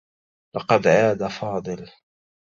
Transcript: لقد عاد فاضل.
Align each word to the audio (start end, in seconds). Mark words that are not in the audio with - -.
لقد 0.55 0.87
عاد 0.87 1.23
فاضل. 1.27 1.89